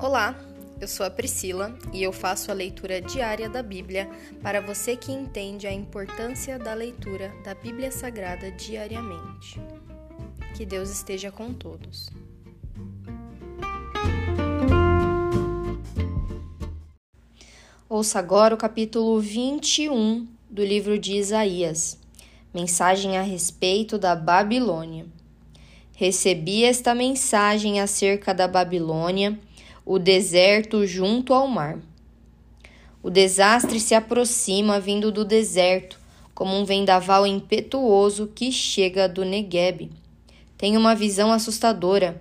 [0.00, 0.38] Olá,
[0.80, 4.08] eu sou a Priscila e eu faço a leitura diária da Bíblia
[4.40, 9.60] para você que entende a importância da leitura da Bíblia Sagrada diariamente.
[10.56, 12.08] Que Deus esteja com todos.
[17.88, 21.98] Ouça agora o capítulo 21 do livro de Isaías,
[22.54, 25.06] mensagem a respeito da Babilônia.
[25.92, 29.36] Recebi esta mensagem acerca da Babilônia
[29.88, 31.78] o deserto junto ao mar.
[33.02, 35.98] O desastre se aproxima vindo do deserto,
[36.34, 39.90] como um vendaval impetuoso que chega do Negueb.
[40.58, 42.20] Tenho uma visão assustadora.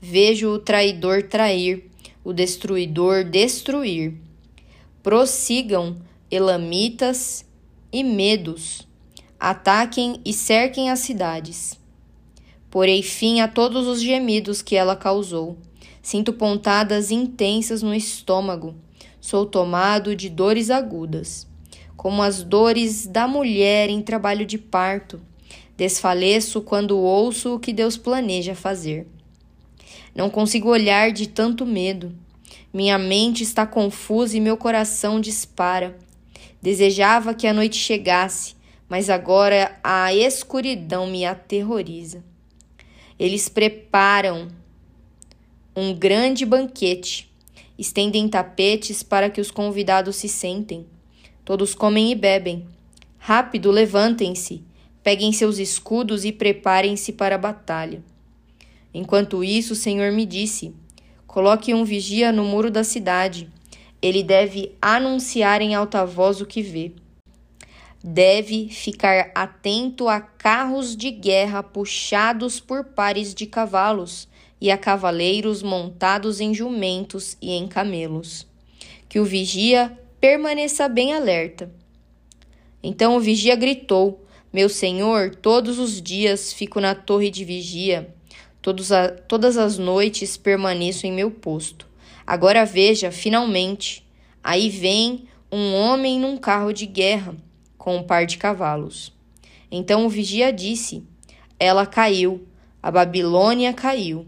[0.00, 1.90] Vejo o traidor trair,
[2.22, 4.14] o destruidor destruir.
[5.02, 5.96] Prossigam,
[6.30, 7.44] elamitas
[7.92, 8.86] e medos.
[9.40, 11.76] Ataquem e cerquem as cidades.
[12.70, 15.58] Porei fim a todos os gemidos que ela causou.
[16.02, 18.74] Sinto pontadas intensas no estômago.
[19.20, 21.46] Sou tomado de dores agudas,
[21.96, 25.20] como as dores da mulher em trabalho de parto.
[25.76, 29.06] Desfaleço quando ouço o que Deus planeja fazer.
[30.14, 32.12] Não consigo olhar de tanto medo.
[32.72, 35.96] Minha mente está confusa e meu coração dispara.
[36.60, 38.54] Desejava que a noite chegasse,
[38.88, 42.24] mas agora a escuridão me aterroriza.
[43.18, 44.48] Eles preparam
[45.78, 47.30] um grande banquete.
[47.78, 50.84] Estendem tapetes para que os convidados se sentem.
[51.44, 52.66] Todos comem e bebem.
[53.16, 54.64] Rápido, levantem-se,
[55.04, 58.02] peguem seus escudos e preparem-se para a batalha.
[58.92, 60.74] Enquanto isso, o Senhor me disse:
[61.28, 63.48] Coloque um vigia no muro da cidade.
[64.02, 66.92] Ele deve anunciar em alta voz o que vê.
[68.02, 74.27] Deve ficar atento a carros de guerra puxados por pares de cavalos
[74.60, 78.46] e a cavaleiros montados em jumentos e em camelos.
[79.08, 81.70] Que o vigia permaneça bem alerta.
[82.82, 88.14] Então o vigia gritou: Meu senhor, todos os dias fico na torre de vigia.
[88.92, 91.86] A, todas as noites permaneço em meu posto.
[92.26, 94.06] Agora veja, finalmente,
[94.44, 97.34] aí vem um homem num carro de guerra,
[97.78, 99.10] com um par de cavalos.
[99.70, 101.02] Então o vigia disse:
[101.58, 102.46] Ela caiu,
[102.82, 104.26] a Babilônia caiu.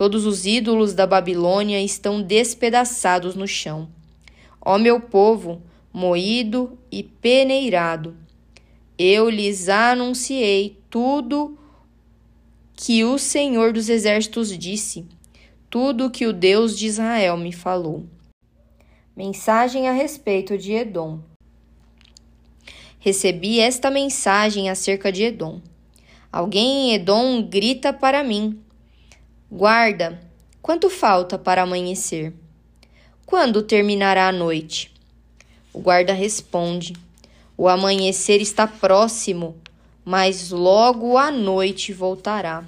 [0.00, 3.86] Todos os ídolos da Babilônia estão despedaçados no chão.
[4.58, 5.60] Ó meu povo,
[5.92, 8.16] moído e peneirado,
[8.98, 11.54] eu lhes anunciei tudo
[12.72, 15.04] que o Senhor dos Exércitos disse,
[15.68, 18.06] tudo que o Deus de Israel me falou.
[19.14, 21.20] Mensagem a respeito de Edom.
[22.98, 25.60] Recebi esta mensagem acerca de Edom.
[26.32, 28.58] Alguém em Edom grita para mim
[29.52, 30.20] Guarda,
[30.62, 32.32] quanto falta para amanhecer?
[33.26, 34.94] Quando terminará a noite?
[35.72, 36.92] O guarda responde:
[37.56, 39.56] O amanhecer está próximo,
[40.04, 42.64] mas logo a noite voltará.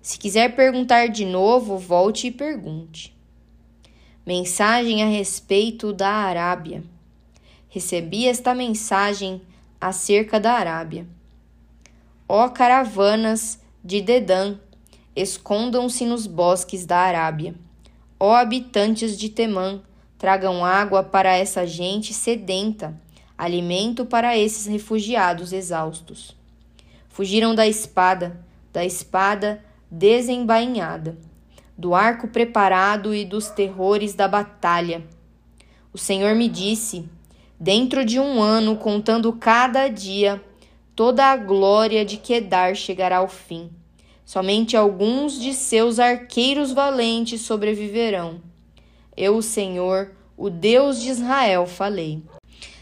[0.00, 3.14] Se quiser perguntar de novo, volte e pergunte.
[4.24, 6.82] Mensagem a respeito da Arábia.
[7.68, 9.42] Recebi esta mensagem
[9.78, 11.06] acerca da Arábia.
[12.26, 14.56] Ó caravanas de Dedã,
[15.16, 17.54] escondam-se nos bosques da Arábia.
[18.20, 19.80] Ó habitantes de Temã,
[20.18, 22.94] tragam água para essa gente sedenta,
[23.36, 26.36] alimento para esses refugiados exaustos.
[27.08, 31.16] Fugiram da espada, da espada desembainhada,
[31.76, 35.02] do arco preparado e dos terrores da batalha.
[35.92, 37.08] O Senhor me disse:
[37.58, 40.42] dentro de um ano, contando cada dia,
[40.94, 43.70] toda a glória de Quedar chegará ao fim.
[44.26, 48.42] Somente alguns de seus arqueiros valentes sobreviverão.
[49.16, 52.24] Eu, o Senhor, o Deus de Israel, falei.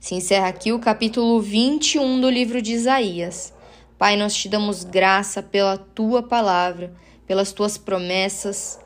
[0.00, 3.52] Se encerra aqui o capítulo 21 do livro de Isaías.
[3.98, 6.94] Pai, nós te damos graça pela tua palavra,
[7.26, 8.80] pelas tuas promessas,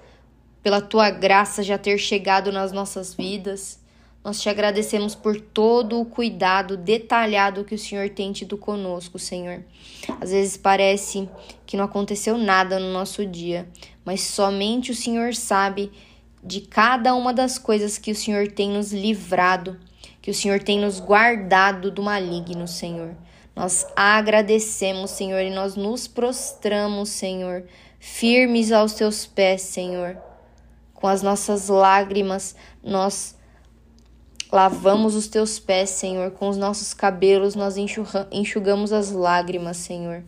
[0.61, 3.80] pela tua graça já ter chegado nas nossas vidas.
[4.23, 9.65] Nós te agradecemos por todo o cuidado detalhado que o Senhor tem tido conosco, Senhor.
[10.21, 11.27] Às vezes parece
[11.65, 13.67] que não aconteceu nada no nosso dia,
[14.05, 15.91] mas somente o Senhor sabe
[16.45, 19.81] de cada uma das coisas que o Senhor tem nos livrado,
[20.21, 23.17] que o Senhor tem nos guardado do maligno, Senhor.
[23.57, 27.65] Nós agradecemos, Senhor, e nós nos prostramos, Senhor,
[27.99, 30.17] firmes aos teus pés, Senhor.
[30.93, 33.35] Com as nossas lágrimas, nós
[34.53, 37.77] Lavamos os teus pés, Senhor, com os nossos cabelos nós
[38.33, 40.25] enxugamos as lágrimas, Senhor.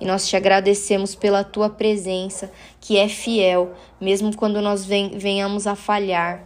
[0.00, 2.50] E nós te agradecemos pela tua presença,
[2.80, 6.44] que é fiel, mesmo quando nós venhamos a falhar.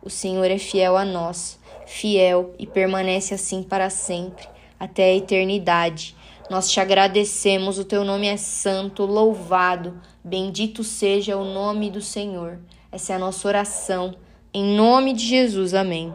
[0.00, 4.46] O Senhor é fiel a nós, fiel e permanece assim para sempre,
[4.78, 6.14] até a eternidade.
[6.48, 12.60] Nós te agradecemos, o teu nome é santo, louvado, bendito seja o nome do Senhor.
[12.92, 14.14] Essa é a nossa oração.
[14.54, 16.14] Em nome de Jesus, amém.